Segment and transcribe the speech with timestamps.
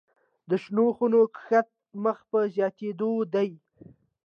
[0.49, 1.69] د شنو خونو کښت
[2.03, 3.49] مخ په زیاتیدو دی